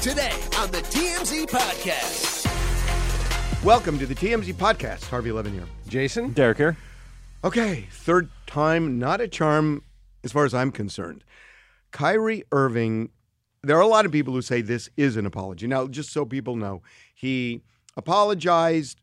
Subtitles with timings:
[0.00, 2.46] today on the TMZ Podcast.
[3.62, 5.04] Welcome to the TMZ podcast.
[5.10, 5.66] Harvey Levin here.
[5.88, 6.32] Jason?
[6.32, 6.78] Derek here.
[7.44, 9.82] Okay, third time, not a charm
[10.24, 11.22] as far as I'm concerned.
[11.90, 13.10] Kyrie Irving,
[13.62, 15.66] there are a lot of people who say this is an apology.
[15.66, 16.80] Now, just so people know,
[17.14, 17.60] he
[17.94, 18.98] apologized,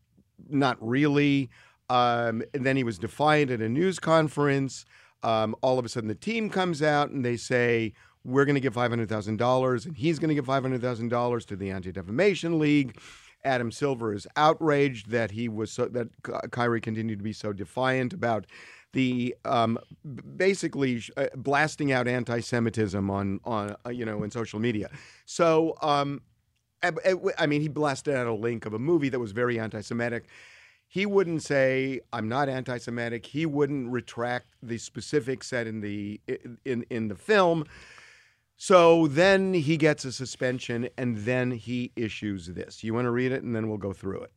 [0.48, 1.48] not really.
[1.88, 4.84] Um, and then he was defiant at a news conference.
[5.22, 7.92] Um, all of a sudden, the team comes out and they say,
[8.24, 12.58] We're going to give $500,000, and he's going to give $500,000 to the Anti Defamation
[12.58, 12.98] League.
[13.44, 16.08] Adam Silver is outraged that he was so, that
[16.50, 18.46] Kyrie continued to be so defiant about
[18.92, 19.78] the um,
[20.36, 24.90] basically uh, blasting out anti-Semitism on on uh, you know in social media.
[25.26, 26.22] So um,
[26.82, 26.92] I,
[27.38, 30.24] I mean, he blasted out a link of a movie that was very anti-Semitic.
[30.86, 33.26] He wouldn't say I'm not anti-Semitic.
[33.26, 36.20] He wouldn't retract the specifics said in the
[36.64, 37.64] in in the film.
[38.60, 42.82] So then he gets a suspension, and then he issues this.
[42.82, 44.32] You want to read it, and then we'll go through it.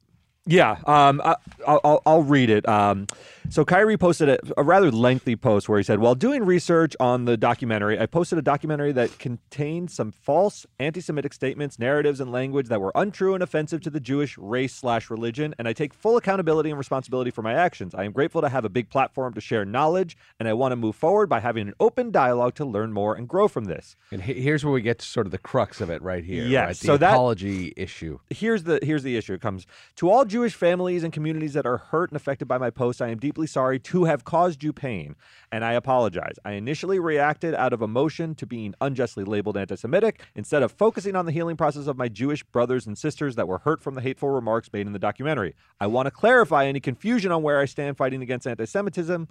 [0.47, 1.36] Yeah, um, I,
[1.67, 2.67] I'll, I'll read it.
[2.67, 3.06] Um,
[3.50, 7.25] so Kyrie posted a, a rather lengthy post where he said, "While doing research on
[7.25, 12.70] the documentary, I posted a documentary that contained some false anti-Semitic statements, narratives, and language
[12.70, 16.17] that were untrue and offensive to the Jewish race slash religion, and I take full
[16.17, 17.94] accountability and responsibility for my actions.
[17.94, 20.76] I am grateful to have a big platform to share knowledge, and I want to
[20.76, 24.22] move forward by having an open dialogue to learn more and grow from this." And
[24.23, 26.45] here's where we get to sort of the crux of it right here.
[26.45, 26.78] Yes, right?
[26.78, 28.17] The so that- apology issue.
[28.31, 29.33] here's the here's the issue.
[29.33, 29.67] It comes
[29.98, 33.02] to all Jewish families and communities that are hurt and affected by my post.
[33.02, 35.18] I am deeply sorry to have caused you pain,
[35.52, 36.36] and I apologize.
[36.46, 41.26] I initially reacted out of emotion to being unjustly labeled anti-Semitic instead of focusing on
[41.26, 44.30] the healing process of my Jewish brothers and sisters that were hurt from the hateful
[44.30, 45.54] remarks made in the documentary.
[45.82, 49.28] I want to clarify any confusion on where I stand fighting against anti-Semitism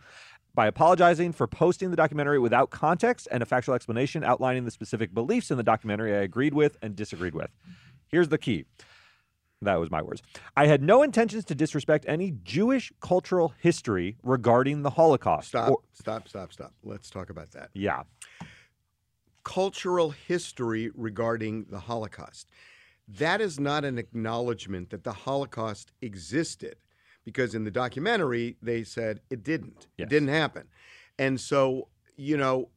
[0.54, 5.14] by apologizing for posting the documentary without context and a factual explanation outlining the specific
[5.14, 7.48] beliefs in the documentary I agreed with and disagreed with.
[8.08, 8.66] Here's the key.
[9.62, 10.22] That was my words.
[10.56, 15.48] I had no intentions to disrespect any Jewish cultural history regarding the Holocaust.
[15.48, 16.72] Stop, Or- stop, stop, stop.
[16.82, 17.68] Let's talk about that.
[17.74, 18.02] yeah.
[19.42, 22.50] Cultural history regarding the Holocaust.
[23.08, 26.76] That is not an acknowledgement that the Holocaust existed
[27.24, 29.88] because in the documentary they said it didn't.
[29.98, 30.06] Yes.
[30.06, 30.68] It didn't happen.
[31.18, 32.68] And so, you know,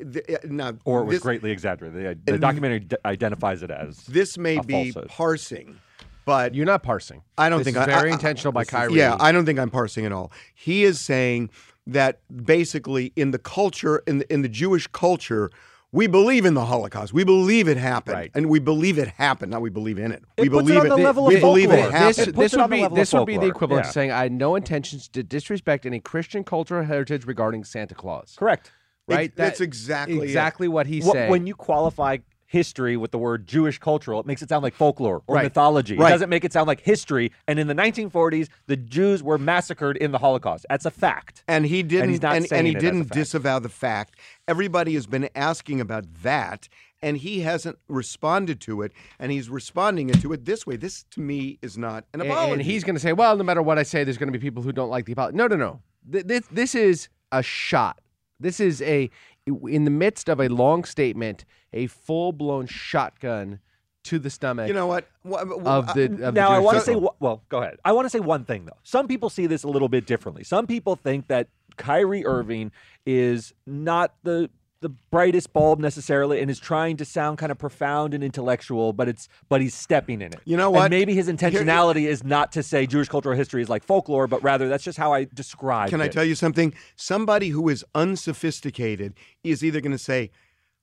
[0.00, 2.24] the, uh, now Or it was this, greatly exaggerated.
[2.26, 3.96] The, the documentary d- identifies it as.
[4.06, 5.08] this may be falsehood.
[5.08, 5.78] parsing,
[6.26, 7.22] but You're not parsing.
[7.38, 8.94] I don't This think is I- very I- I- intentional by this Kyrie.
[8.98, 10.30] Yeah, I don't think I'm parsing at all.
[10.54, 11.48] He is saying
[11.86, 15.50] that basically in the culture, in the, in the Jewish culture,
[15.92, 17.14] we believe in the Holocaust.
[17.14, 18.30] We believe it happened, Right.
[18.34, 19.52] and we believe it happened.
[19.52, 20.22] Not we believe in it.
[20.36, 22.08] we It puts it believe on the level of we believe it happened.
[22.08, 23.88] this, this it would be this would be the equivalent Yeah.
[23.88, 28.34] of saying I had no intentions to disrespect any Christian cultural heritage regarding Santa Claus.
[28.36, 28.72] Correct.
[29.08, 29.26] Right?
[29.26, 30.24] Ex- that's exactly it.
[30.24, 31.30] exactly what he's Wh- saying.
[31.30, 35.22] When you qualify history with the word Jewish cultural, it makes it sound like folklore
[35.26, 35.44] or Right.
[35.44, 35.96] mythology.
[35.96, 36.08] Right.
[36.08, 37.32] It doesn't make it sound like history.
[37.48, 40.64] And in the 1940s, the Jews were massacred in the Holocaust.
[40.70, 41.42] That's a fact.
[41.48, 44.14] and he didn't he's not and, saying he it didn't disavow the fact.
[44.48, 46.68] Everybody has been asking about that,
[47.02, 50.76] and he hasn't responded to it, and he's responding to it this way.
[50.76, 52.52] This to me is not an And- apology.
[52.54, 54.42] And he's going to say, well, no matter what I say, there's going to be
[54.42, 55.36] people who don't like the apology.
[55.36, 55.80] No, no, no.
[56.10, 57.98] Th- This, this is a shot.
[58.38, 59.10] This is a,
[59.46, 63.60] in the midst of a long statement, a full blown shotgun
[64.04, 65.08] to the stomach you know what?
[65.24, 66.04] Wha- wha- of the.
[66.04, 67.78] Of now the I want to say well, go ahead.
[67.84, 68.76] I want to say one thing though.
[68.82, 70.44] Some people see this a little bit differently.
[70.44, 72.70] Some people think that Kyrie Irving
[73.04, 74.48] is not the
[74.80, 79.08] the brightest bulb necessarily and is trying to sound kind of profound and intellectual, but
[79.08, 80.40] it's but he's stepping in it.
[80.44, 80.90] You know And what?
[80.90, 84.68] maybe his intentionality is not to say Jewish cultural history is like folklore, but rather
[84.68, 85.90] that's just how I describe it.
[85.90, 86.74] Can I tell you something?
[86.94, 90.30] Somebody who is unsophisticated is either going to say,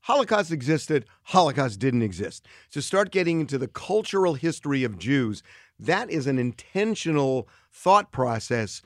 [0.02, 2.46] Holocaust existed, Holocaust didn't exist.
[2.72, 5.44] To start getting into the cultural history of Jews,
[5.80, 8.82] that is an intentional thought process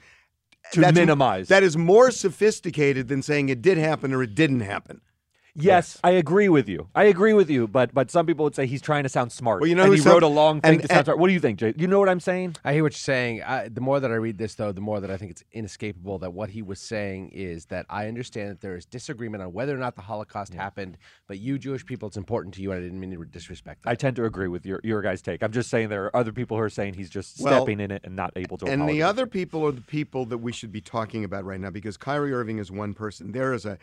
[0.74, 1.48] To minimize.
[1.48, 5.02] That is more sophisticated than saying it did happen or it didn't happen.
[5.60, 6.88] Yes, I agree with you.
[6.94, 9.60] I agree with you, but but some people would say he's trying to sound smart.
[9.62, 11.06] Well, you know and who he some- wrote a long thing and- to sound and-
[11.08, 11.20] smart.
[11.20, 11.74] What do you think, Jay?
[11.76, 12.56] You know what I'm saying?
[12.64, 13.42] I hear what you're saying.
[13.44, 16.20] I, the more that I read this, though, the more that I think it's inescapable
[16.20, 19.74] that what he was saying is that I understand that there is disagreement on whether
[19.74, 20.98] or not the Holocaust happened,
[21.28, 23.90] but you Jewish people, it's important to you, and I didn't mean to disrespect that.
[23.90, 25.42] I tend to agree with your your guys' take.
[25.42, 27.90] I'm just saying there are other people who are saying he's just Well, stepping in
[27.90, 28.66] it and not able to.
[28.66, 29.10] And the apologize.
[29.10, 32.32] other people are the people that we should be talking about right now because Kyrie
[32.34, 33.32] Irving is one person.
[33.32, 33.80] There is a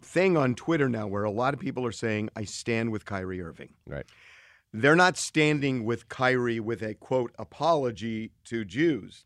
[0.00, 3.42] thing on Twitter now where a lot of people are saying, I stand with Kyrie
[3.42, 3.74] Irving.
[3.86, 4.06] right.
[4.72, 9.24] They're not standing with Kyrie with a quote apology to Jews.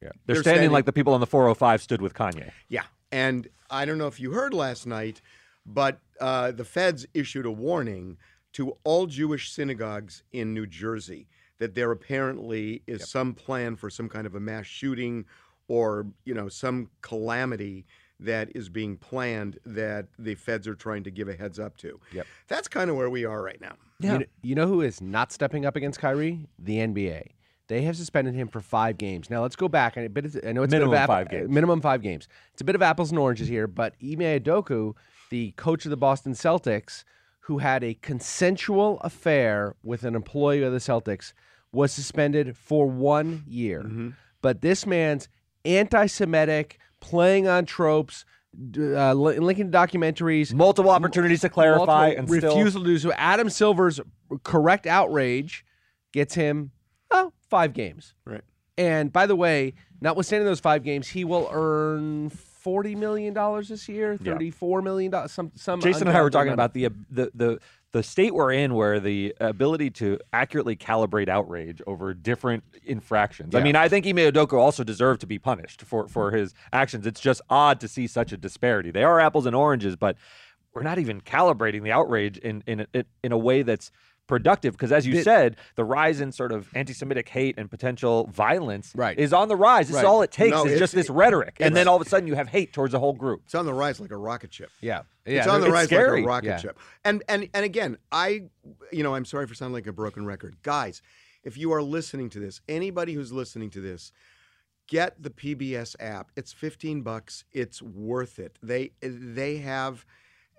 [0.00, 2.50] they're, they're standing, standing- like the people on the 405 stood with Kanye.
[2.68, 2.84] Yeah.
[3.12, 5.20] And I don't know if you heard last night,
[5.66, 8.16] but uh, the feds issued a warning
[8.54, 11.28] to all Jewish synagogues in New Jersey
[11.58, 15.24] that there apparently is some plan for some kind of a mass shooting
[15.68, 17.84] or you know some calamity
[18.20, 22.00] that is being planned that the feds are trying to give a heads up to.
[22.12, 22.26] Yep.
[22.48, 23.74] That's kind of where we are right now.
[24.00, 26.46] You, know, you know who is not stepping up against Kyrie?
[26.58, 27.28] The NBA.
[27.68, 29.28] They have suspended him for five games.
[29.28, 29.96] Now let's go back.
[29.96, 31.48] And a bit of, I know it's a Minimum bit of app- five games.
[31.50, 32.28] Minimum five games.
[32.52, 34.94] It's a bit of apples and oranges here, but Ime Udoka,
[35.30, 37.04] the coach of the Boston Celtics,
[37.40, 41.32] who had a consensual affair with an employee of the Celtics,
[41.72, 43.82] was suspended for one year.
[43.82, 44.10] Mm-hmm.
[44.42, 45.28] But this man's
[45.64, 48.24] anti-Semitic, playing on tropes,
[48.78, 53.12] uh, linking to documentaries, Multiple opportunities to clarify and still refusal to do so.
[53.12, 54.00] Adam Silver's
[54.42, 55.64] correct outrage
[56.12, 56.70] gets him
[57.10, 58.14] oh five games.
[58.24, 58.42] Right.
[58.78, 63.88] And by the way, notwithstanding those five games, he will earn forty million dollars this
[63.88, 64.32] year, Yeah.
[64.32, 65.32] thirty-four million dollars.
[65.32, 65.80] Some some.
[65.80, 66.72] Jason and I were talking amount.
[66.72, 67.58] about the the the
[67.96, 73.54] the state we're in, where the ability to accurately calibrate outrage over different infractions.
[73.54, 77.06] I mean, I think Ime Udoka also deserved to be punished for for his actions.
[77.06, 78.90] It's just odd to see such a disparity.
[78.90, 80.18] They are apples and oranges, but
[80.74, 83.90] we're not even calibrating the outrage in in a, in a way that's
[84.26, 88.92] productive because as you said the rise in sort of anti-semitic hate and potential violence
[88.94, 89.16] Right.
[89.18, 90.00] is on the rise this Right.
[90.00, 92.26] is all it takes No, is just this rhetoric and then all of a sudden
[92.26, 94.70] you have hate towards a whole group It's on the rise like a rocket ship.
[94.80, 95.38] Yeah, yeah.
[95.38, 96.20] it's on the it's rise scary.
[96.20, 96.56] like a rocket Yeah.
[96.58, 96.78] ship.
[97.04, 98.44] And and and again, I
[98.90, 100.56] you know, I'm sorry for sounding like a broken record.
[100.62, 101.02] Guys,
[101.44, 104.10] if you are listening to this, anybody who's listening to this,
[104.88, 106.30] get the PBS app.
[106.36, 107.44] It's 15 bucks.
[107.52, 108.58] It's worth it.
[108.62, 110.04] They they have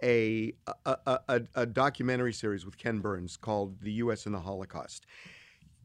[0.03, 0.53] a
[0.85, 5.05] a, a, a, documentary series with Ken Burns called The US and the Holocaust.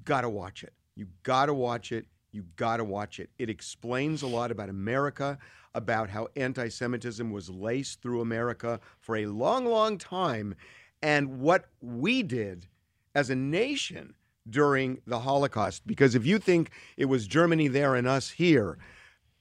[0.04, 0.72] Got to watch it.
[0.94, 2.06] You got to watch it.
[2.32, 3.30] You got to watch it.
[3.38, 5.38] It explains a lot about America,
[5.74, 10.54] about how anti Semitism was laced through America for a long, long time,
[11.02, 12.66] and what we did
[13.14, 14.14] as a nation
[14.48, 15.86] during the Holocaust.
[15.86, 18.78] Because if you think it was Germany there and us here,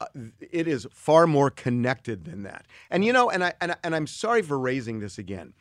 [0.02, 0.06] Uh,
[0.40, 2.66] it is far more connected than that.
[2.90, 5.54] And you know, and I and, I, and I'm sorry for raising this again,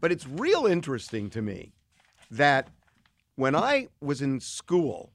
[0.00, 1.72] but it's real interesting to me
[2.30, 2.68] that
[3.36, 5.12] when I was in school,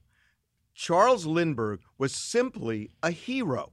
[0.74, 3.72] Charles Lindbergh was simply a hero.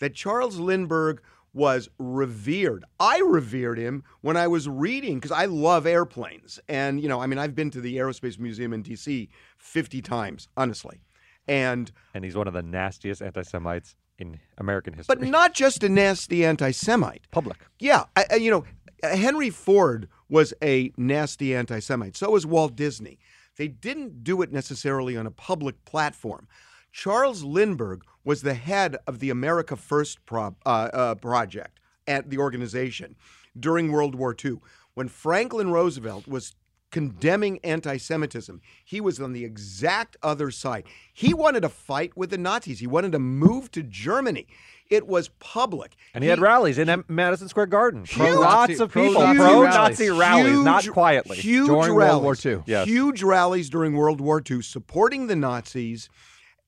[0.00, 1.22] That Charles Lindbergh
[1.54, 2.84] was revered.
[3.00, 6.60] I revered him when I was reading because I love airplanes.
[6.68, 9.28] And, you know, I mean, I've been to the Aerospace Museum in DC
[9.58, 11.00] 50 times, honestly.
[11.48, 15.14] And and he's one of the nastiest anti-Semites in American history.
[15.16, 17.26] but not just a nasty anti-Semite.
[17.30, 17.58] public.
[17.78, 18.64] Yeah, I, I- you know,
[19.02, 22.16] Henry Ford was a nasty anti-Semite.
[22.16, 23.18] So was Walt Disney.
[23.58, 26.48] They didn't do it necessarily on a public platform.
[26.90, 32.38] Charles Lindbergh was the head of the America First pro- uh, uh, project at the
[32.38, 33.16] organization
[33.58, 34.58] during World War II.
[34.94, 36.54] When Franklin Roosevelt was
[36.92, 40.84] condemning anti Semitism, he was on the exact other side.
[41.12, 44.46] He wanted to fight with the Nazis, he wanted to move to Germany.
[44.90, 45.96] It was public.
[46.12, 48.04] And he, had rallies in Madison Square Garden.
[48.04, 49.14] Huge- Lots of people.
[49.14, 50.20] pro-Nazi Pro-Nazi rallies.
[50.20, 51.38] rallies, not quietly.
[51.38, 52.62] Huge During World rallies, War II.
[52.66, 52.86] Yes.
[52.86, 56.10] Huge rallies during World War II supporting the Nazis,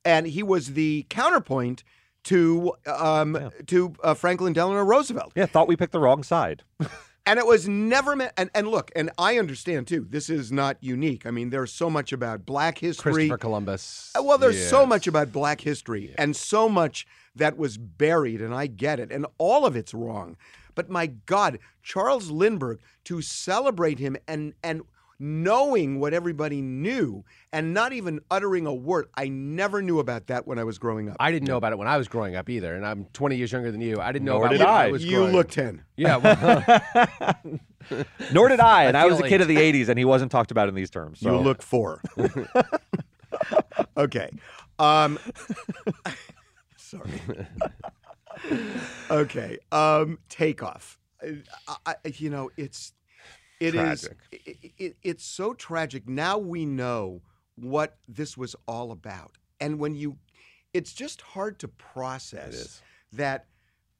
[0.06, 1.84] and he was the counterpoint
[2.24, 5.32] to um, to uh, Franklin Delano Roosevelt.
[5.34, 6.62] Yeah, thought we picked the wrong side.
[7.26, 8.32] And it was never meant.
[8.36, 10.06] And, and look, and I understand too.
[10.08, 11.24] This is not unique.
[11.24, 13.12] I mean, there's so much about Black history.
[13.12, 14.12] Christopher Columbus.
[14.18, 18.54] Uh, Well, there's so much about black history and so much that was buried, and
[18.54, 20.36] I get it, and all of it's wrong.
[20.74, 24.82] But my God, Charles Lindbergh, to celebrate him and and
[25.18, 30.46] knowing what everybody knew and not even uttering a word, I never knew about that
[30.46, 31.16] when I was growing up.
[31.20, 33.52] I didn't know about it when I was growing up either, and I'm 20 years
[33.52, 34.00] younger than you.
[34.00, 34.90] I didn't know Nor about did it when I.
[34.90, 35.52] was you growing look up.
[35.52, 35.82] ten.
[35.96, 36.16] Yeah.
[36.16, 37.60] Well,
[38.32, 40.04] Nor did I, and I, feel was a like- kid of the '80s, and he
[40.04, 41.20] wasn't talked about in these terms.
[41.20, 41.30] So.
[41.36, 42.00] You look four.
[43.96, 44.30] okay.
[44.78, 45.18] Um,
[46.76, 47.10] sorry.
[49.10, 49.58] okay.
[49.72, 50.98] Um, takeoff.
[51.22, 52.92] I, I, you know, it's
[53.64, 54.18] it is Tragic.
[54.32, 56.08] it, it, it's so tragic.
[56.08, 57.22] Now we know
[57.56, 60.16] what this was all about, and when you,
[60.72, 63.46] it's just hard to process that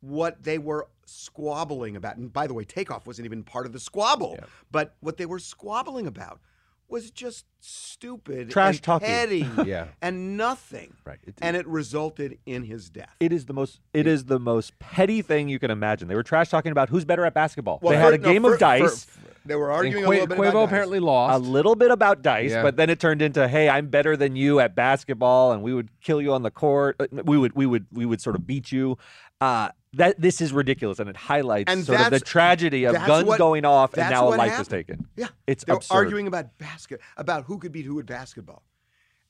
[0.00, 2.16] what they were squabbling about.
[2.16, 4.47] And by the way, takeoff wasn't even part of the squabble, Yeah.
[4.71, 6.40] but what they were squabbling about
[6.88, 9.06] was just stupid, Trash and talking.
[9.08, 9.86] petty, Yeah.
[10.02, 10.94] and nothing.
[11.04, 11.18] right.
[11.26, 13.14] It- And it resulted in his death.
[13.20, 13.80] It is the most.
[13.92, 16.08] It is the most petty thing you can imagine.
[16.08, 17.80] They were trash talking about who's better at basketball.
[17.82, 19.04] they had fir- a no, game fir- of dice.
[19.06, 20.68] fir- they were and arguing a little bit Quavo about dice.
[20.68, 22.62] apparently a little bit about dice, Yeah.
[22.62, 25.88] but then it turned into, "Hey, I'm better than you at basketball, and we would
[26.00, 26.96] kill you on the court.
[27.00, 28.96] Uh, We would, we would, we would sort of beat you."
[29.40, 33.06] Uh, that this is ridiculous, and it highlights And sort of the tragedy of that's
[33.06, 35.06] guns what- going off, and now a what life is taken.
[35.16, 35.94] Yeah, It's they're absurd.
[35.94, 38.62] arguing about basket about who could beat who at basketball,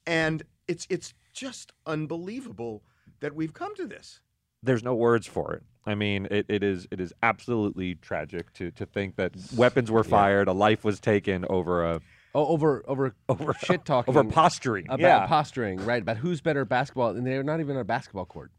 [0.07, 2.83] and it's it's just unbelievable
[3.21, 4.21] that we've come to this.
[4.63, 5.63] There's no words for it.
[5.87, 10.05] I mean, it, it is it is absolutely tragic to to think that weapons were
[10.05, 12.01] fired, a life was taken over a
[12.37, 14.87] Oh, over over over shit talking over posturing.
[14.87, 16.03] about yeah, posturing, right?
[16.03, 18.51] About who's better at basketball, and they're not even on a basketball court.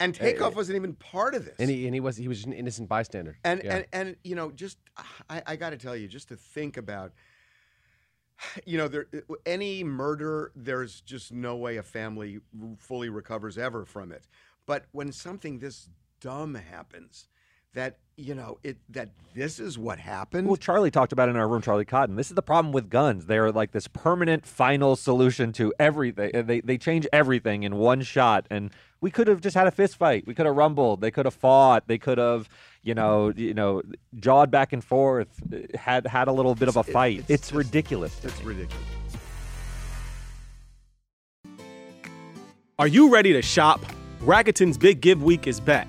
[0.00, 1.54] And Takeoff wasn't even part of this.
[1.58, 3.38] And he and he was he was just an innocent bystander.
[3.44, 3.76] and Yeah.
[3.76, 4.78] and and you know, just
[5.30, 7.12] I, I got to tell you, just to think about,
[8.66, 9.06] you know, there
[9.46, 12.40] any murder, there's just no way a family
[12.78, 14.26] fully recovers ever from it.
[14.66, 15.88] But when something this
[16.20, 17.28] dumb happens,
[17.74, 20.46] that you know it that this is what happened.
[20.46, 22.14] Well, Charlie talked about it in our room, Charlie Cotton.
[22.16, 23.26] This is the problem with guns.
[23.26, 26.30] They're like this permanent final solution to everything.
[26.46, 28.46] They they change everything in one shot.
[28.50, 30.26] And we could have just had a fist fight.
[30.26, 31.00] We could have rumbled.
[31.00, 31.88] They could have fought.
[31.88, 32.48] They could have,
[32.82, 33.82] you know, you know,
[34.20, 35.28] jawed back and forth.
[35.52, 37.18] uh, Had had a little bit of a It's- fight.
[37.18, 38.24] it's It's, just- ridiculous.
[38.24, 38.46] it's me.
[38.46, 38.84] ridiculous.
[42.78, 43.80] Are you ready to shop?
[44.20, 45.88] Rakuten's Big Give Week is back.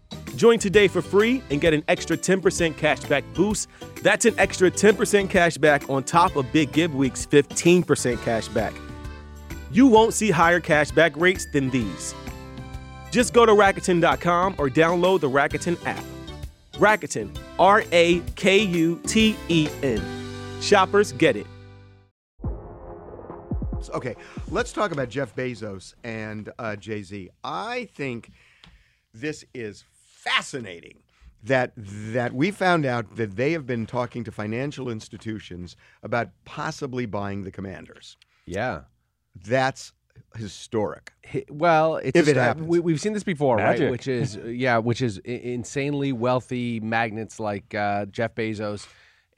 [0.35, 3.67] Join today for free and get an extra 10% cashback boost.
[4.01, 7.83] That's an extra 10% cashback on top of Big Give Week's 15%
[8.17, 8.73] cashback.
[9.71, 12.13] You won't see higher cashback rates than these.
[13.11, 16.03] Just go to Rakuten.com or download the Rakuten app.
[16.73, 20.01] Rakuten, R A K U T E N.
[20.61, 21.45] Shoppers get it.
[23.93, 24.15] Okay,
[24.49, 27.29] let's talk about Jeff Bezos and uh, Jay Z.
[27.43, 28.31] I think
[29.13, 29.83] this is
[30.23, 30.97] fascinating
[31.43, 37.05] that that we found out that they have been talking to financial institutions about possibly
[37.05, 38.17] buying the Commanders.
[38.45, 38.81] yeah.
[39.47, 39.93] That's
[40.35, 41.13] historic.
[41.49, 42.67] Well, it's If it uh, happens.
[42.67, 43.83] we, we've seen this before, Magic.
[43.83, 43.91] right?
[43.91, 48.87] Which is yeah, which is insanely wealthy magnets like uh, Jeff Bezos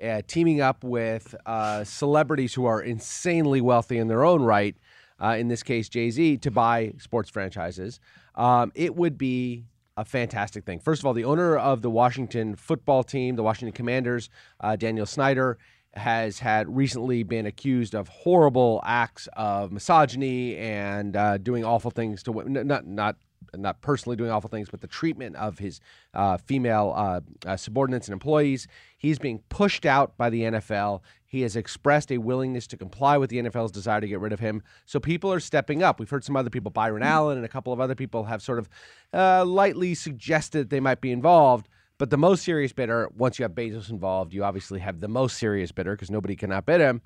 [0.04, 4.76] uh, teaming up with uh, celebrities who are insanely wealthy in their own right.
[5.22, 8.00] Uh, in this case, Jay Z to buy sports franchises.
[8.34, 9.66] Um, it would be
[9.98, 10.80] a fantastic thing.
[10.80, 15.06] First of all, the owner of the Washington football team, the Washington Commanders, uh, Daniel
[15.06, 15.58] Snyder,
[15.96, 22.24] has had recently been accused of horrible acts of misogyny and uh, doing awful things
[22.24, 22.66] to women.
[22.68, 23.18] Not not
[23.56, 25.80] not personally doing awful things, but the treatment of his
[26.14, 28.68] uh, female uh, uh, subordinates and employees.
[28.98, 31.02] He's being pushed out by the NFL.
[31.26, 34.40] He has expressed a willingness to comply with the NFL's desire to get rid of
[34.40, 34.62] him.
[34.86, 36.00] So people are stepping up.
[36.00, 38.60] We've heard some other people, Byron Allen and a couple of other people, have sort
[38.60, 38.70] of
[39.14, 41.68] uh, lightly suggested they might be involved.
[41.98, 45.38] But the most serious bidder, once you have Bezos involved, you obviously have the most
[45.38, 47.02] serious bidder because nobody can outbid him.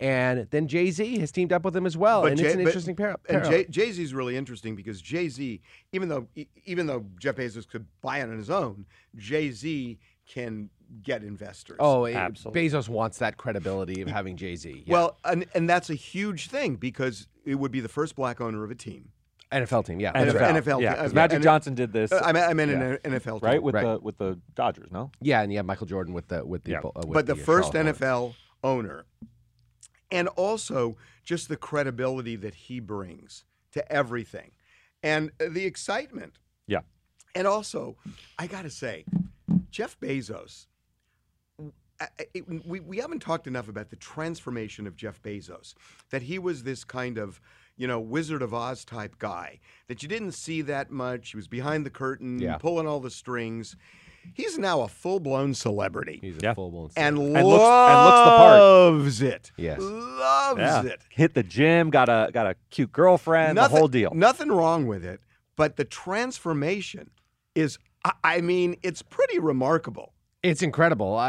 [0.00, 2.68] And then Jay Z has teamed up with him as well, and it's an but-
[2.68, 3.16] interesting pair.
[3.28, 3.44] And.
[3.44, 5.60] Jay, Jay Z is really interesting because Jay Z,
[5.92, 9.98] even though e- even though Jeff Bezos could buy it on his own, Jay Z
[10.26, 10.70] can
[11.02, 11.76] get investors.
[11.80, 12.68] Oh, it- Absolutely.
[12.68, 14.84] Bezos wants that credibility of having Jay Z.
[14.88, 18.64] well, and and that's a huge thing because it would be the first black owner
[18.64, 19.10] of a team.
[19.52, 20.24] NFL team, yeah, NFL.
[20.26, 20.54] that's right.
[20.64, 22.70] NFL yeah, uh, 'cause yeah, Magic and- Johnson did this, Uh, I meant, I meant
[22.70, 22.96] Yeah.
[23.04, 23.48] an NFL team.
[23.48, 23.82] right with Right.
[23.84, 24.90] the with the Dodgers.
[24.92, 26.78] No, yeah, and yeah, Michael Jordan with the with the, Yeah.
[26.78, 28.00] uh, with but the, uh, first Charlotte Hornets.
[28.00, 29.04] NFL owner,
[30.10, 34.50] and also just the credibility that he brings to everything,
[35.02, 36.38] and uh, the excitement.
[36.66, 36.80] Yeah.
[37.34, 37.96] And also,
[38.38, 39.04] I got to say,
[39.70, 40.66] Jeff Bezos.
[42.00, 45.74] I- I- it- we, we haven't talked enough about the transformation of Jeff Bezos.
[46.10, 47.40] That he was this kind of,
[47.76, 51.30] you know, Wizard of Oz type guy that you didn't see that much.
[51.32, 52.56] He was behind the curtain, Yeah.
[52.56, 53.76] pulling all the strings.
[54.34, 56.54] He's now a full blown celebrity He's a Yeah.
[56.54, 58.58] full blown celebrity and, looks- and looks the part.
[58.60, 59.52] loves it.
[59.56, 59.80] Yes.
[59.80, 61.00] loves yeah, it.
[61.10, 64.12] hit the gym, got a got a cute girlfriend, nothing, the whole deal.
[64.14, 65.20] Nothing wrong with it,
[65.56, 67.10] but the transformation
[67.54, 67.78] is.
[68.04, 70.14] I, I mean, it's pretty remarkable.
[70.42, 71.16] It's incredible.
[71.16, 71.28] I,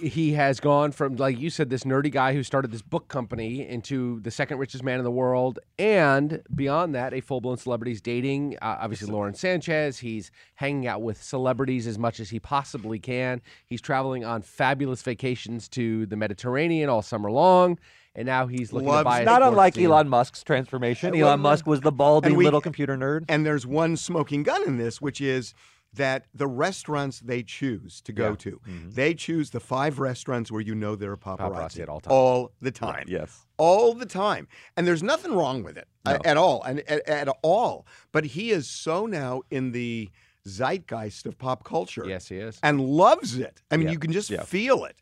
[0.00, 3.06] I, he has gone from, like you said, this nerdy guy who started this book
[3.08, 7.58] company into the second richest man in the world, and beyond that, a full blown
[7.58, 7.90] celebrity.
[7.90, 9.98] He's dating, uh, obviously, Lauren Sanchez.
[9.98, 13.42] He's hanging out with celebrities as much as he possibly can.
[13.66, 17.78] He's traveling on fabulous vacations to the Mediterranean all summer long,
[18.14, 19.90] and now he's looking Loves- to buy a Not unlike team.
[19.90, 21.14] Elon Musk's transformation.
[21.14, 23.26] Elon Musk was the baldy we- little computer nerd.
[23.28, 25.52] And there's one smoking gun in this, which is
[25.96, 28.36] that the restaurants they choose to go Yeah.
[28.36, 28.90] to, Mm-hmm.
[28.90, 32.12] they choose the five restaurants where you know there are paparazzi, Paparazzi at all times.
[32.12, 33.04] all the time.
[33.08, 33.44] Yes.
[33.58, 36.18] all the time, and there's nothing wrong with it uh, No.
[36.30, 37.86] at all, and at, at all.
[38.12, 40.10] But he is so now in the
[40.46, 42.58] zeitgeist of pop culture, Yes, he is.
[42.62, 43.62] and loves it.
[43.70, 43.92] I mean, Yeah.
[43.92, 44.42] you can just Yeah.
[44.42, 44.96] feel it.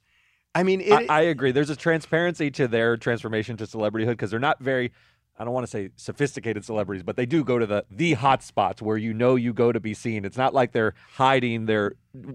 [0.54, 1.50] I mean, it, I, I agree.
[1.50, 4.92] There's a transparency to their transformation to celebrityhood because they're not very.
[5.36, 8.40] I don't want to say sophisticated celebrities, but they do go to the the hot
[8.42, 10.24] spots where you know you go to be seen.
[10.24, 11.94] It's not like they're hiding their,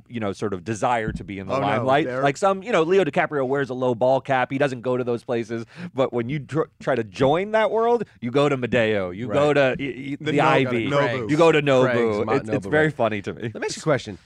[0.10, 2.08] you know, sort of desire to be in the Oh, limelight.
[2.08, 4.52] they're- like some, you know, Leo DiCaprio wears a low ball cap.
[4.52, 5.66] He doesn't go to those places.
[5.94, 9.54] But when you tr- try to join that world, you go to Medeo, you go
[9.54, 11.30] to y- y- the, The Nobu, Ivy, Nobu.
[11.30, 11.92] you go to Nobu.
[11.92, 13.44] Craig's, Mount It's, it's very funny to me.
[13.44, 14.18] Let me ask you a question.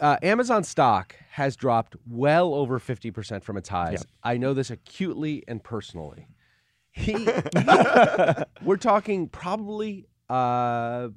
[0.00, 4.04] Uh, Amazon stock has dropped well over 50% from its highs.
[4.22, 6.28] I know this acutely and personally.
[7.06, 7.28] He,
[8.62, 11.08] we're talking probably uh,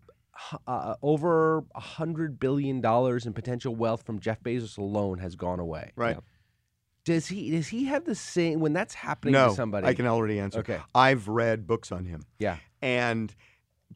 [0.68, 5.92] uh, over a $100 billion in potential wealth from Jeff Bezos alone has gone away.
[5.96, 6.18] right.
[7.06, 9.88] Does he does he have the same when that's happening No, to somebody?
[9.88, 10.60] I can already answer.
[10.60, 10.80] Okay.
[10.94, 12.24] I've read books on him.
[12.38, 12.58] Yeah.
[12.84, 13.34] And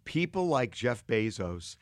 [0.03, 1.75] people like Jeff Bezos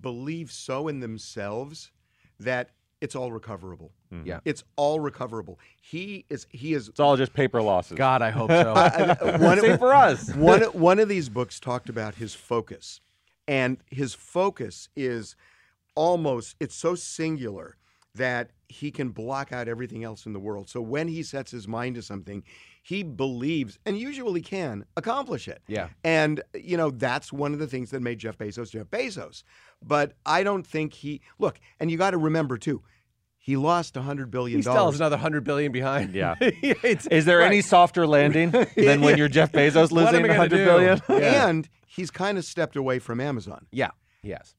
[0.00, 1.90] believe so in themselves
[2.38, 3.92] that it's all recoverable.
[4.12, 4.26] Mm-hmm.
[4.26, 4.40] Yeah.
[4.44, 5.58] It's all recoverable.
[5.80, 7.96] He is he is It's all just paper losses.
[7.96, 8.74] God, I hope so.
[9.38, 10.34] one, Same for us.
[10.34, 13.00] one one of these books talked about his focus.
[13.46, 15.36] And his focus is
[15.94, 17.76] almost it's so singular
[18.14, 20.68] that he can block out everything else in the world.
[20.68, 22.42] So when he sets his mind to something,
[22.88, 25.60] he believes and usually can accomplish it.
[25.66, 25.88] Yeah.
[26.04, 29.42] And you know, that's one of the things that made Jeff Bezos Jeff Bezos.
[29.82, 32.82] But I don't think he look, and you got to remember too,
[33.36, 36.14] he lost a hundred billion he still has another $100 billion behind.
[36.14, 36.36] Yeah.
[36.40, 40.56] It's- Is there any softer landing than when you're Jeff Bezos losing I gonna 100
[40.56, 40.64] do?
[40.64, 41.00] billion?
[41.10, 41.46] Yeah.
[41.48, 43.66] And he's kind of stepped away from Amazon.
[43.70, 43.90] Yeah.
[44.22, 44.54] Yes.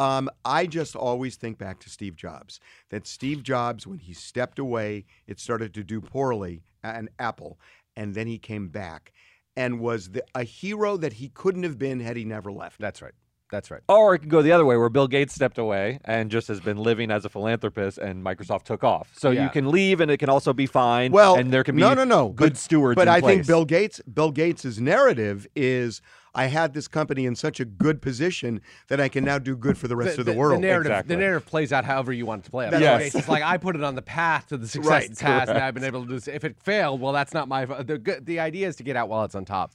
[0.00, 2.60] Um, I just always think back to Steve Jobs.
[2.90, 7.58] That Steve Jobs, when he stepped away, it started to do poorly and Apple,
[7.96, 9.12] and then he came back
[9.56, 12.80] and was the, a hero that he couldn't have been had he never left.
[12.80, 13.14] That's right.
[13.50, 13.80] That's right.
[13.88, 16.60] Or it could go the other way, where Bill Gates stepped away and just has
[16.60, 19.10] been living as a philanthropist, and Microsoft took off.
[19.16, 19.44] So Yeah.
[19.44, 21.12] you can leave, and it can also be fine.
[21.12, 22.96] Well, and there can be no, no, no, good but, stewards.
[22.96, 23.46] But in I think.
[23.46, 26.02] Bill Gates, Bill Gates's narrative is,
[26.34, 29.78] I had this company in such a good position that I can now do good
[29.78, 30.58] for the rest of the, world.
[30.62, 31.14] The narrative, Exactly.
[31.16, 32.72] the narrative plays out however you want it to play out.
[32.72, 33.00] That's Yes.
[33.00, 33.14] right.
[33.14, 35.56] It's like I put it on the path to the success Right, it's has, and
[35.58, 36.28] I've been able to do this.
[36.28, 37.64] If it failed, well, that's not my.
[37.64, 38.26] The good.
[38.26, 39.72] The idea is to get out while it's on top.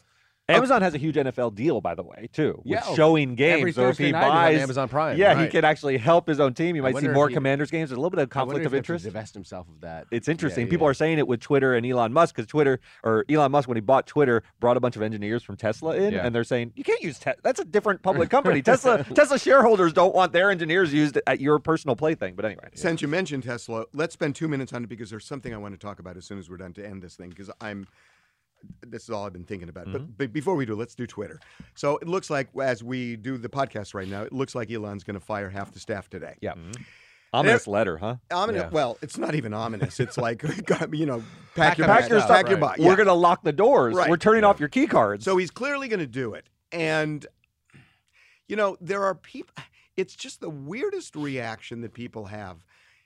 [0.50, 3.60] Amazon has a huge NFL deal, by the way, too, with Yeah, oh, showing games.
[3.62, 6.42] every so if he night on buys Amazon Prime, yeah, he can actually help his
[6.42, 6.76] own team.
[6.76, 7.90] You might see more he- Commanders games.
[7.90, 9.06] There's a little bit of I conflict if of he has to interest.
[9.06, 10.06] Divest himself of that.
[10.12, 10.66] It's interesting.
[10.68, 10.92] Yeah, People yeah.
[10.92, 13.82] are saying it with Twitter and Elon Musk because Twitter or Elon Musk, when he
[13.82, 16.26] bought Twitter, brought a bunch of engineers from Tesla in, Yeah.
[16.26, 17.40] and they're saying you can't use Tesla.
[17.42, 18.62] That's a different public company.
[18.62, 22.36] Tesla Tesla shareholders don't want their engineers used at your personal plaything.
[22.36, 25.54] But anyway, Since you mentioned Tesla, let's spend two minutes on it because there's something
[25.54, 27.50] I want to talk about as soon as we're done to end this thing because
[27.62, 27.88] I'm.
[28.86, 29.86] This is all I've been thinking about.
[29.92, 30.12] But, mm-hmm.
[30.18, 31.40] but before we do, let's do Twitter.
[31.76, 35.04] So it looks like as we do the podcast right now, it looks like Elon's
[35.04, 36.36] going to fire half the staff today.
[36.42, 36.54] Yeah.
[36.54, 36.82] Mm-hmm.
[37.34, 38.16] ominous letter, huh?
[38.32, 38.64] Ominous.
[38.64, 38.70] Yeah.
[38.70, 40.00] Well, it's not even ominous.
[40.00, 40.44] It's like,
[40.92, 41.24] you know,
[41.56, 42.78] pack, Pack your up bags, your stuff, pack your right.
[42.78, 42.86] bag.
[42.86, 43.96] We're gonna lock the doors.
[43.96, 44.10] Right.
[44.10, 45.26] We're turning off your key cards.
[45.26, 46.48] So he's clearly going to do it.
[46.72, 47.26] And,
[48.48, 49.54] you know, there are people,
[49.96, 52.66] it's just the weirdest reaction that people have.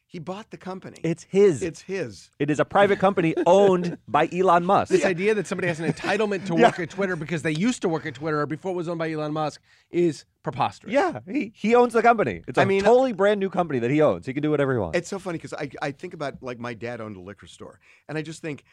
[0.10, 0.98] He bought the company.
[1.04, 1.62] it's his.
[1.62, 2.32] it's his.
[2.40, 4.90] it is a private company owned by Elon Musk.
[4.90, 7.90] This idea that somebody has an entitlement to work at Twitter because they used to
[7.90, 10.94] work at Twitter or before it was owned by Elon Musk is preposterous.
[10.94, 12.42] yeah, he, he owns the company.
[12.48, 14.26] It's a I mean- totally brand new company that he owns.
[14.26, 14.98] He can do whatever he wants.
[14.98, 17.82] It's so funny because I, I think about like my dad owned a liquor store.
[18.08, 18.64] And I just think,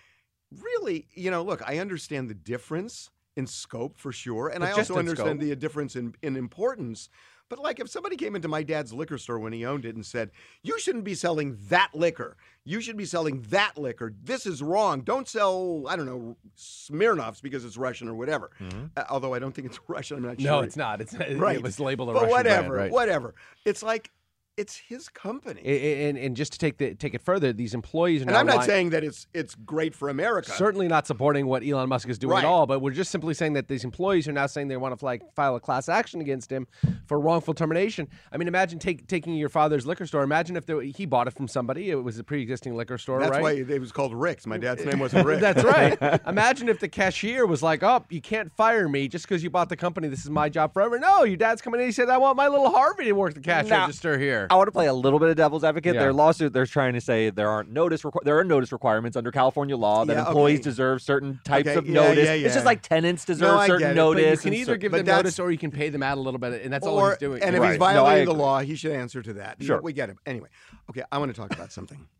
[0.53, 4.49] really, you know, look, I understand the difference in scope for sure.
[4.49, 5.49] And But I also understand scope.
[5.49, 7.09] the difference in, in importance.
[7.51, 10.05] But like if somebody came into my dad's liquor store when he owned it and
[10.05, 10.31] said,
[10.63, 12.37] You shouldn't be selling that liquor.
[12.65, 14.15] You should be selling that liquor.
[14.23, 15.03] This is wrong.
[15.03, 18.51] Don't sell, I don't know, Smirnoffs because it's Russian or whatever.
[18.97, 20.17] Uh, although I don't think it's Russian.
[20.17, 20.51] I'm not sure.
[20.51, 21.01] No, it's not.
[21.01, 21.57] It's Right.
[21.57, 22.91] It was labeled a But Russian whatever, brand, right?
[22.91, 23.35] whatever.
[23.65, 24.11] It's like
[24.57, 25.61] it's his company.
[25.65, 28.59] And, and just to take the take it further, these employees are and I'm not
[28.59, 30.51] lying- saying that it's it's great for America.
[30.53, 32.45] certainly not supporting what Elon Musk is doing Right.
[32.45, 34.97] at all, but we're just simply saying that these employees are now saying they want
[34.99, 36.67] to like file a class action against him
[37.07, 38.09] for wrongful termination.
[38.33, 40.23] I mean, imagine take, taking your father's liquor store.
[40.23, 41.91] Imagine if there, he bought it from somebody.
[41.91, 43.43] It was a pre-existing liquor store, That's right?
[43.43, 44.47] why it was called Rick's.
[44.47, 45.41] My dad's name wasn't Rick.
[45.41, 45.99] That's right.
[46.29, 49.69] Imagine if the cashier was like, "Oh, you can't fire me just because you bought
[49.69, 50.07] the company.
[50.09, 51.87] This is my job forever." No, your dad's coming in.
[51.87, 54.53] He said, "I want my little Harvey to work the cash register here." There.
[54.53, 55.95] I want to play a little bit of devil's advocate.
[55.95, 56.01] Yeah.
[56.03, 58.03] Their lawsuit, they're trying to say there aren't notice.
[58.03, 60.65] Requ- there are notice requirements under California law that Yeah, employees okay.
[60.65, 62.27] deserve certain types Okay, of yeah, notice.
[62.27, 64.41] yeah, It's just like tenants deserve I certain get it, but you But you notice.
[64.43, 66.73] can either give them notice or you can pay them out a little bit, and
[66.73, 67.43] that's all or, he's doing.
[67.43, 67.71] and if Right.
[67.73, 69.63] he's No, violating the law, he should answer to that.
[69.63, 69.81] Sure.
[69.81, 70.19] we get him.
[70.27, 70.49] Anyway,
[70.91, 72.07] okay, I want to talk about something.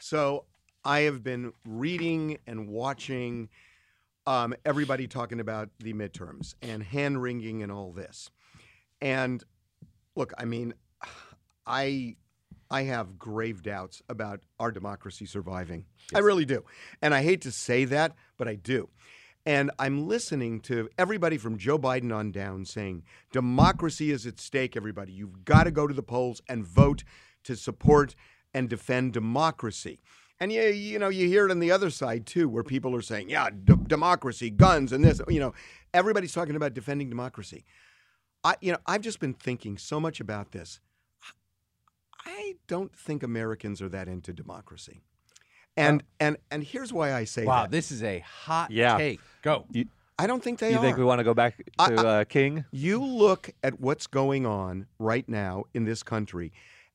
[0.00, 0.44] So
[0.84, 3.48] I have been reading and watching
[4.26, 8.30] um, everybody talking about the midterms and hand wringing and all this.
[9.00, 9.44] And
[10.16, 10.74] look, I mean,
[11.66, 12.16] I
[12.68, 15.84] I have grave doubts about our democracy surviving.
[16.14, 16.64] I really do.
[17.00, 18.88] And I hate to say that, but I do.
[19.44, 24.76] And I'm listening to everybody from Joe Biden on down saying democracy is at stake,
[24.76, 25.12] everybody.
[25.12, 27.04] You've got to go to the polls and vote
[27.44, 28.16] to support
[28.52, 30.00] and defend democracy.
[30.40, 33.02] And you, you know, you hear it on the other side too, where people are
[33.02, 35.20] saying, yeah, d- democracy, guns, and this.
[35.28, 35.54] You know,
[35.94, 37.64] everybody's talking about defending democracy.
[38.46, 40.78] I, you know, I've just been thinking so much about this.
[42.24, 45.02] I don't think Americans are that into democracy.
[45.76, 47.46] And and and here's why I say that.
[47.48, 47.70] wow, that.
[47.70, 48.96] this is a hot Yeah.
[48.96, 49.20] take.
[49.42, 49.66] Go.
[50.18, 50.80] I don't think they you are.
[50.80, 52.64] think we want to go back to I- I- uh, King?
[52.70, 56.52] You look at what's going on right now in this country,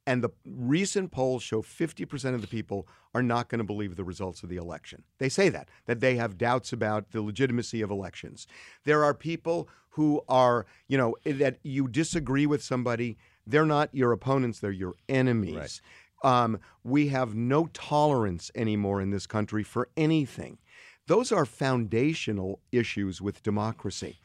[0.07, 4.03] and the recent polls show 50% of the people are not going to believe the
[4.03, 5.03] results of the election.
[5.19, 8.47] They say that, that they have doubts about the legitimacy of elections.
[8.83, 14.11] There are people who are, you know, that you disagree with somebody, they're not your
[14.11, 15.81] opponents, they're your enemies.
[16.23, 20.59] Um, we have no tolerance anymore in this country for anything.
[21.07, 24.19] Those are foundational issues with democracy.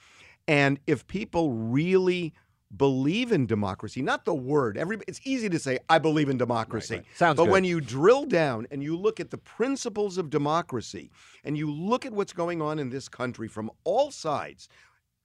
[0.46, 2.32] And if people really
[2.74, 7.02] believe in democracy, not the word, every, it's easy to say, I believe in democracy.
[7.14, 7.52] Sounds but good.
[7.52, 11.10] when you drill down and you look at the principles of democracy
[11.44, 14.68] and you look at what's going on in this country from all sides,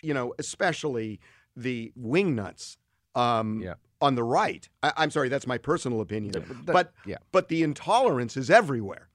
[0.03, 1.19] you know, especially
[1.55, 2.77] the wingnuts
[3.15, 3.73] um, Yeah.
[4.01, 4.67] on the right.
[4.83, 6.33] I, I'm sorry, that's my personal opinion.
[6.33, 7.17] but but that- yeah.
[7.31, 9.09] but the intolerance is everywhere.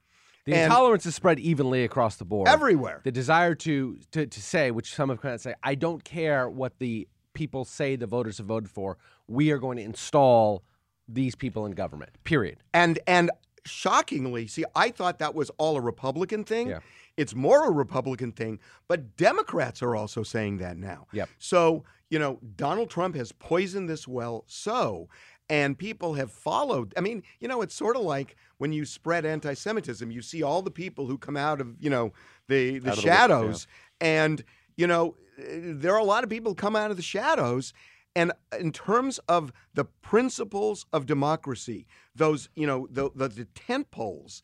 [0.45, 2.47] The And- intolerance is spread evenly across the board.
[2.47, 3.01] Everywhere.
[3.03, 6.49] The desire to, to to say, which some have kind of say, I don't care
[6.49, 8.97] what the people say the voters have voted for.
[9.27, 10.63] We are going to install
[11.07, 12.11] these people in government.
[12.23, 12.57] Period.
[12.73, 13.29] And and
[13.63, 16.69] shockingly, see, I thought that was all a Republican thing.
[16.69, 16.79] Yeah.
[17.15, 21.07] It's more a Republican thing, but Democrats are also saying that now.
[21.13, 21.29] Yep.
[21.37, 25.07] So, you know, Donald Trump has poisoned this well so
[25.49, 26.93] and people have followed.
[26.97, 30.61] I mean, you know, it's sort of like when you spread anti-Semitism, you see all
[30.61, 32.13] the people who come out of, you know,
[32.47, 33.67] the the Out of the shadows
[34.01, 34.43] and,
[34.77, 37.73] you know, there are a lot of people come out of the shadows
[38.15, 41.85] and in terms of the principles of democracy,
[42.15, 44.41] those you know the the, the tent poles,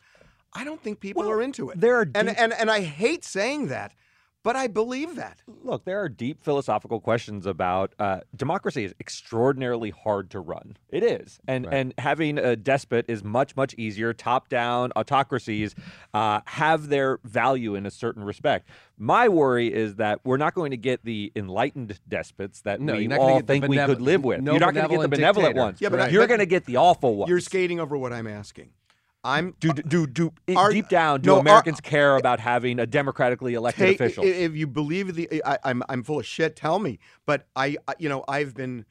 [0.54, 1.80] I don't think people Well, are into it.
[1.80, 3.96] there are and and and I hate saying that,
[4.43, 5.41] but I believe that.
[5.63, 10.77] Look, there are deep philosophical questions about uh, democracy is extraordinarily hard to run.
[10.89, 14.13] It is, and and having a despot is much much easier.
[14.13, 15.73] Top down autocracies
[16.13, 18.67] uh, have their value in a certain respect.
[18.97, 22.99] My worry is that we're not going to get the enlightened despots that No, we
[23.01, 24.41] you're not gonna all get the think we could live with.
[24.41, 25.65] no you're not going to get the benevolent benevolent dictator.
[25.65, 25.82] ones.
[25.82, 27.29] Yeah, but I- you're going to get the awful ones.
[27.29, 28.69] You're skating over what I'm asking.
[29.23, 31.21] I'm do do do Are- deep down.
[31.21, 34.23] Do no, are- Americans care about having a democratically elected take, official?
[34.25, 36.55] If you believe the, I, I'm I'm full of shit.
[36.55, 36.99] Tell me.
[37.25, 38.86] But I, I- you know, I've been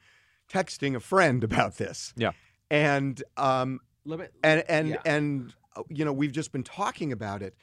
[0.51, 2.13] texting a friend about this.
[2.17, 2.31] Yeah.
[2.71, 4.97] And um, Limit, and and Yeah.
[5.05, 7.55] and uh, you know we've just been talking about it.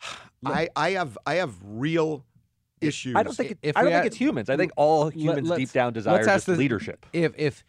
[0.44, 2.24] I I have I have real
[2.80, 3.14] issues.
[3.16, 4.50] I don't think it, If I don't think had- it's humans.
[4.50, 7.06] I think all humans let's- deep down desire just the- leadership.
[7.12, 7.64] if if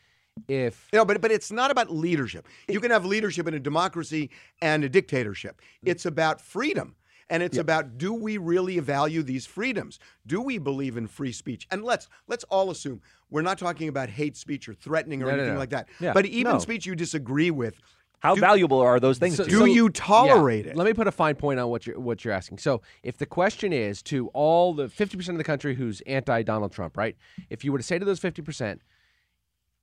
[0.48, 2.48] if No, but but it's not about leadership.
[2.68, 4.30] You can have leadership in a democracy
[4.62, 5.58] and a dictatorship.
[5.62, 5.92] Mm-hmm.
[5.92, 6.96] It's about freedom.
[7.30, 9.98] And it's about do we really value these freedoms?
[10.28, 11.66] Do we believe in free speech?
[11.72, 15.32] And let's let's all assume we're not talking about hate speech or threatening or No,
[15.32, 15.60] no, anything no.
[15.60, 15.88] like that.
[16.00, 16.60] Yeah, but even no.
[16.60, 17.76] speech you disagree with,
[18.20, 19.74] How do- valuable are those things So- do you?
[19.74, 20.72] you tolerate Yeah.
[20.72, 20.78] it?
[20.78, 22.58] Let me put a fine point on what you're what you're asking.
[22.60, 26.72] So, if the question is to all the 50% of the country who's anti Donald
[26.74, 27.16] Trump, right?
[27.50, 28.80] If you were to say to those 50%,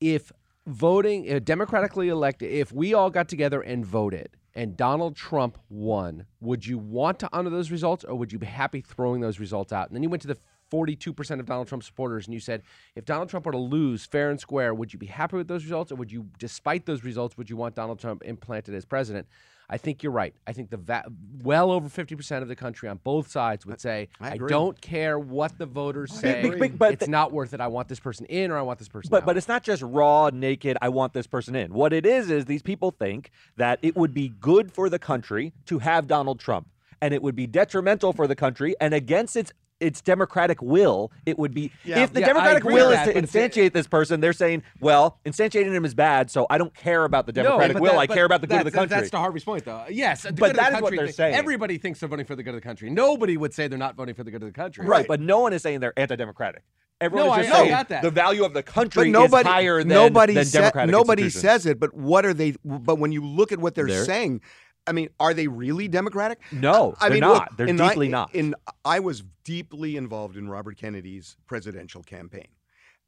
[0.01, 0.31] if
[0.67, 6.27] voting uh, democratically elected, if we all got together and voted and Donald Trump won,
[6.41, 9.73] would you want to honor those results or would you be happy throwing those results
[9.73, 9.89] out?
[9.89, 10.39] And then you went to the
[10.71, 12.63] 42% of Donald Trump supporters and you said,
[12.95, 15.65] if Donald Trump were to lose fair and square, would you be happy with those
[15.65, 19.27] results or would you, despite those results, would you want Donald Trump implanted as president?
[19.73, 20.35] I think you're right.
[20.49, 21.05] I think the va-
[21.45, 24.49] well over 50% of the country on both sides would say, I I, agree.
[24.49, 26.43] don't care what the voters say.
[26.49, 27.61] but- but- but it's the- not worth it.
[27.61, 29.27] I want this person in or I want this person But out.
[29.27, 30.77] but it's not just raw, naked.
[30.83, 31.73] I want this person in.
[31.73, 35.53] What it is is these people think that it would be good for the country
[35.67, 36.69] to have Donald Trump,
[37.01, 41.39] and it would be detrimental for the country and against its it's democratic will, it
[41.39, 42.01] would be Yeah.
[42.03, 45.19] if the Yeah, democratic will with is to but instantiate this person, they're saying, well,
[45.25, 47.93] instantiating him is bad, so I don't care about the democratic but will.
[47.93, 48.95] that- I care about the good of the country.
[48.97, 49.85] That's to Harvey's point, though.
[49.89, 51.35] Yes, the But good of the is what they're thing- saying.
[51.35, 52.91] Everybody thinks they're voting for the good of the country.
[52.91, 54.85] Nobody would say they're not voting for the good of the country.
[54.87, 56.63] Right, but no one is saying they're anti-democratic.
[57.01, 58.03] Everyone No, is just I saying got that.
[58.03, 61.31] the value of the country But nobody, is higher than, nobody, than sa- democratic nobody
[61.31, 61.81] says it.
[61.81, 62.55] But what are they?
[62.63, 64.43] But when you look at what they're, They're- saying,
[64.91, 66.41] I mean, are they really democratic?
[66.51, 67.33] No, I they're mean, not.
[67.33, 68.35] look, They're deeply I, not.
[68.35, 72.49] In I was deeply involved in Robert Kennedy's presidential campaign,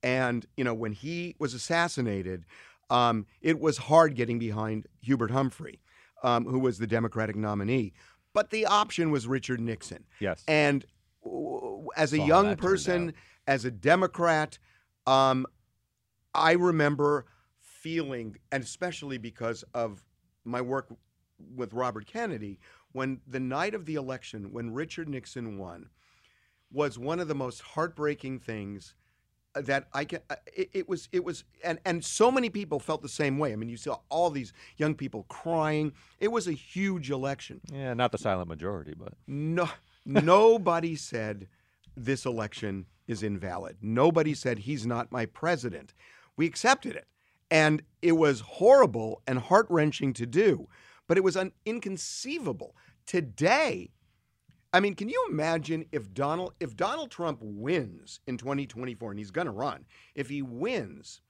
[0.00, 2.46] and you know when he was assassinated,
[2.88, 5.80] um, it was hard getting behind Hubert Humphrey,
[6.22, 7.94] um, who was the Democratic nominee.
[8.32, 10.04] But the option was Richard Nixon.
[10.20, 10.44] Yes.
[10.46, 10.86] And
[11.24, 13.12] w- as a Saw young person,
[13.48, 14.56] as a Democrat,
[15.04, 15.46] um,
[16.32, 17.26] I remember
[17.58, 20.04] feeling, and especially because of
[20.44, 20.94] my work
[21.54, 22.58] with Robert Kennedy,
[22.92, 25.88] when the night of the election, when Richard Nixon won,
[26.72, 28.94] was one of the most heartbreaking things
[29.54, 30.20] that I can.
[30.54, 31.08] It, it was.
[31.12, 33.52] It was, and and so many people felt the same way.
[33.52, 35.92] I mean, you saw all these young people crying.
[36.20, 37.60] It was a huge election.
[37.70, 39.68] yeah, not the silent majority, but No,
[40.06, 41.48] nobody said
[41.96, 43.76] this election is invalid.
[43.82, 45.92] Nobody said he's not my president.
[46.36, 47.06] We accepted it.
[47.50, 50.68] And it was horrible and heart wrenching to do,
[51.12, 52.74] but it was un- inconceivable.
[53.04, 53.90] Today,
[54.72, 59.30] I mean, can you imagine if Donald if Donald Trump wins in 2024 and he's
[59.30, 61.20] going to run, if he wins,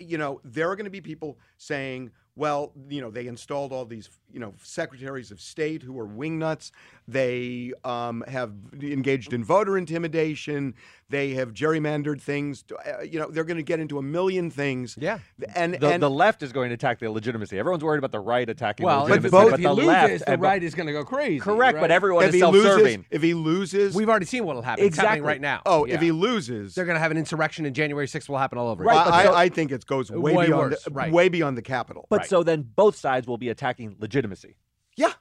[0.00, 3.84] you know, there are going to be people saying, well, you know, they installed all
[3.84, 6.72] these, you know, secretaries of state who are wingnuts.
[7.06, 10.74] They um, have engaged in voter intimidation.
[11.10, 12.62] They have gerrymandered things.
[12.64, 14.96] To, uh, you know, they're going to get into a million things.
[14.98, 15.18] Yeah.
[15.54, 17.58] And the, and the left is going to attack the legitimacy.
[17.58, 19.72] Everyone's worried about the right attacking Well, the if, legitimacy, both- if but he the
[19.72, 21.40] loses, left the right is going to go crazy.
[21.40, 21.80] correct, right?
[21.80, 23.06] but everyone if is he self-serving.
[23.10, 24.84] if he loses, We've already seen what will happen.
[24.84, 25.28] It's happening Exactly.
[25.28, 25.62] right now.
[25.66, 25.96] oh, Yeah.
[25.96, 28.28] if he loses, they're going to have an insurrection in January 6th.
[28.28, 28.84] Will happen all over.
[28.84, 29.04] Right, again.
[29.06, 31.12] but I, so- I think it goes way, Way beyond worse, the, right.
[31.12, 32.06] way beyond the Capitol.
[32.08, 32.28] But Right.
[32.28, 34.54] so then both sides will be attacking legitimacy.
[34.96, 35.12] yeah.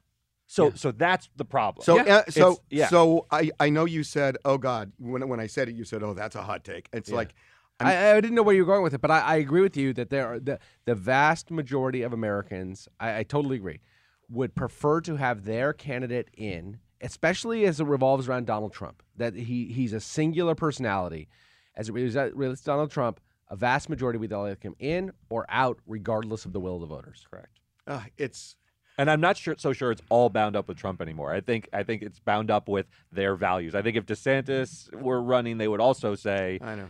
[0.52, 1.86] So so that's the problem.
[1.86, 2.16] So, Yeah.
[2.16, 2.88] uh, so, yeah.
[2.88, 6.02] so I, I know you said, oh God, when, when I said it, you said,
[6.02, 6.90] oh, that's a hot take.
[6.92, 7.36] It's like,
[7.80, 9.78] I, I didn't know where you were going with it, but I, I agree with
[9.78, 13.80] you that there are the, the vast majority of Americans, I, I totally agree,
[14.28, 19.04] would prefer to have their candidate in, especially as it revolves around Donald Trump.
[19.18, 21.30] That he he's a singular personality.
[21.76, 25.12] As it relates relates to Donald Trump, a vast majority would either like him in
[25.30, 27.28] or out, regardless of the will of the voters.
[27.30, 27.60] correct.
[27.86, 28.56] uh, it's,
[29.00, 31.34] And I'm not sure so sure it's all bound up with Trump anymore.
[31.34, 33.74] I think I think it's bound up with their values.
[33.74, 36.88] I think if DeSantis were running, they would also say I know.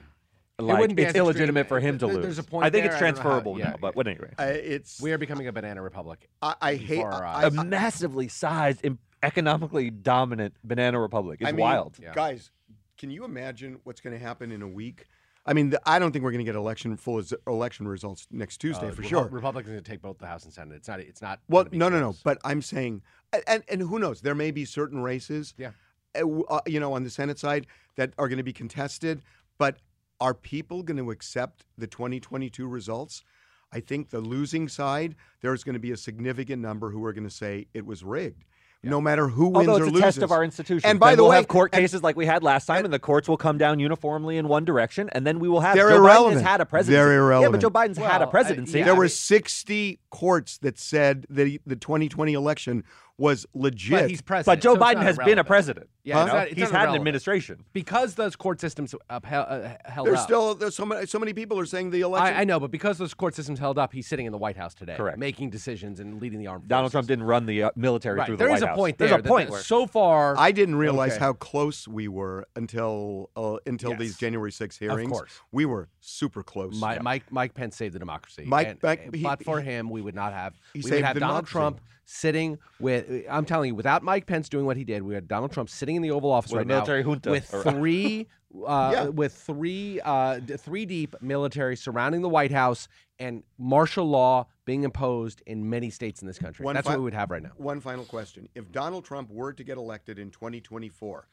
[0.57, 1.25] like wouldn't be it's as extreme.
[1.25, 2.23] illegitimate for him to There- lose.
[2.25, 2.93] there's a point I think there.
[2.93, 3.69] it's I how- transferable yeah.
[3.69, 3.75] now.
[3.79, 6.27] But, but anyway, I, it's, We are becoming a banana republic.
[6.41, 7.55] I, I hate, before our eyes.
[7.55, 11.97] a I, massively sized, im- economically dominant banana republic is I mean, wild.
[12.01, 12.13] Yeah.
[12.15, 12.49] Guys,
[12.97, 15.05] can you imagine what's going to happen in a week?
[15.49, 18.57] I mean, the, I don't think we're going to get election full election results next
[18.59, 19.27] Tuesday Uh, for Repu- sure.
[19.29, 20.75] Republicans are going to take both the House and Senate.
[20.75, 20.99] It's not.
[20.99, 21.39] It's not.
[21.49, 22.15] Well, no, no, no.
[22.23, 23.01] But I'm saying,
[23.47, 24.21] and and who knows?
[24.21, 25.71] There may be certain races, Yeah.
[26.15, 29.23] uh, uh, you know, on the Senate side that are going to be contested.
[29.57, 29.77] But
[30.21, 33.23] are people going to accept the 2022 results?
[33.71, 37.27] I think the losing side, there's going to be a significant number who are going
[37.27, 38.45] to say it was rigged,
[38.83, 40.01] no matter who wins Although or it's a loses.
[40.03, 40.89] test of our institutions.
[40.89, 42.85] And by Then the we'll way, have court and- cases like we had last time,
[42.85, 45.75] and, the courts will come down uniformly in one direction, and then we will have.
[45.75, 46.95] They're Joe Biden has had a presidency.
[47.13, 48.79] They're Yeah, but Joe Biden's had a Well, I- presidency.
[48.79, 52.83] yeah, there I were mean- 60 courts that said that he- the 2020 election
[53.17, 53.99] was legit.
[53.99, 54.45] But he's president.
[54.45, 55.89] But Joe so Biden not has been a president.
[56.05, 56.37] Yeah, you it's know?
[56.39, 57.65] not- it's he's not had an administration.
[57.73, 60.23] because those court systems upheld, uh, held there's up.
[60.23, 62.33] still there's so many so many people are saying the election.
[62.33, 64.55] I, I know, but because those court systems held up, he's sitting in the White
[64.55, 65.17] House today, Correct.
[65.17, 66.91] making decisions and leading the armed Donald forces.
[66.93, 68.25] Trump didn't run the uh, military Right.
[68.25, 68.77] through the There White is a House.
[68.77, 71.19] point There's a point so far, I didn't realize Okay.
[71.19, 75.05] how close we were until uh, until these January 6 hearings.
[75.12, 75.32] Of course.
[75.51, 76.73] we were super close.
[76.82, 78.43] Mi- Mike Mike Pence saved the democracy.
[78.45, 80.53] Mike- and, Mike- he- but for him, we would not have.
[80.73, 81.51] He we saved would have the Donald democracy.
[81.53, 83.10] Trump sitting with.
[83.29, 85.95] I'm telling you, without Mike Pence doing what he did, we had Donald Trump sitting
[85.95, 87.63] in the Oval Office With right military now junta with around.
[87.75, 88.27] three.
[88.65, 89.03] Uh, Yeah.
[89.10, 92.88] With three, uh, three deep military surrounding the White House
[93.19, 96.63] and martial law being imposed in many states in this country.
[96.63, 97.51] One That's fi- what we would have right now.
[97.58, 101.27] One final question: If Donald Trump were to get elected in 2024,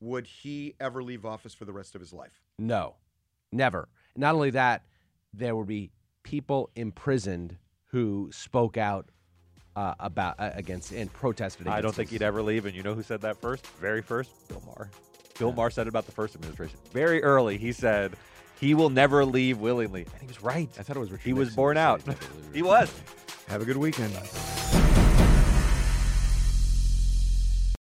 [0.00, 2.42] would he ever leave office for the rest of his life?
[2.58, 2.96] No,
[3.52, 3.88] never.
[4.16, 4.82] Not only that,
[5.32, 5.90] there would be
[6.22, 7.56] people imprisoned
[7.90, 9.10] who spoke out
[9.76, 11.68] uh, about uh, against and protested.
[11.68, 12.66] I don't think his- he'd ever leave.
[12.66, 13.66] And you know who said that first?
[13.78, 14.30] Very first?
[14.48, 14.90] Bill Maher.
[15.38, 16.78] Bill Maher said it about the first administration.
[16.92, 18.14] Very early, he said
[18.60, 20.02] he will never leave willingly.
[20.12, 20.68] And he was right.
[20.78, 22.00] I thought it was Richard He was Nixon born out.
[22.02, 22.14] he
[22.54, 22.92] he was.
[23.48, 24.12] Have a good weekend.